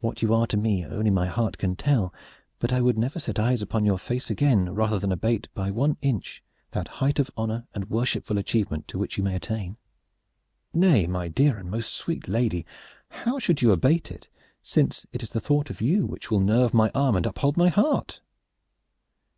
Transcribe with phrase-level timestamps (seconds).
[0.00, 2.10] "What you are to me only my own heart can tell;
[2.58, 5.98] but I would never set eyes upon your face again rather than abate by one
[6.00, 9.76] inch that height of honor and worshipful achievement to which you may attain."
[10.72, 12.64] "Nay, my dear and most sweet lady,
[13.10, 14.28] how should you abate it,
[14.62, 17.68] since it is the thought of you which will nerve my arm and uphold my
[17.68, 18.22] heart?"